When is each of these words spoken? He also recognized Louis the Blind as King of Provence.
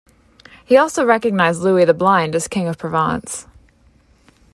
He 0.65 0.77
also 0.77 1.05
recognized 1.05 1.61
Louis 1.61 1.85
the 1.85 1.93
Blind 1.93 2.33
as 2.33 2.47
King 2.47 2.67
of 2.67 2.79
Provence. 2.79 3.45